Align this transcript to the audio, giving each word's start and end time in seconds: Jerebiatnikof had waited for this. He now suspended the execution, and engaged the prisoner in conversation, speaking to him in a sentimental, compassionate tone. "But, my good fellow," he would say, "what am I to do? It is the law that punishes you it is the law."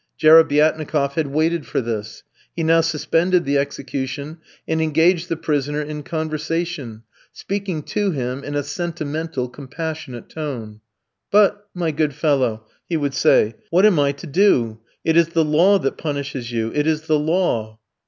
Jerebiatnikof 0.19 1.13
had 1.13 1.27
waited 1.27 1.67
for 1.67 1.79
this. 1.79 2.23
He 2.55 2.63
now 2.63 2.81
suspended 2.81 3.45
the 3.45 3.59
execution, 3.59 4.39
and 4.67 4.81
engaged 4.81 5.29
the 5.29 5.37
prisoner 5.37 5.79
in 5.79 6.01
conversation, 6.01 7.03
speaking 7.31 7.83
to 7.83 8.09
him 8.09 8.43
in 8.43 8.55
a 8.55 8.63
sentimental, 8.63 9.47
compassionate 9.47 10.27
tone. 10.27 10.81
"But, 11.29 11.67
my 11.75 11.91
good 11.91 12.15
fellow," 12.15 12.65
he 12.89 12.97
would 12.97 13.13
say, 13.13 13.53
"what 13.69 13.85
am 13.85 13.99
I 13.99 14.11
to 14.13 14.25
do? 14.25 14.79
It 15.03 15.17
is 15.17 15.27
the 15.27 15.45
law 15.45 15.77
that 15.77 15.99
punishes 15.99 16.51
you 16.51 16.71
it 16.73 16.87
is 16.87 17.03
the 17.03 17.19
law." 17.19 17.77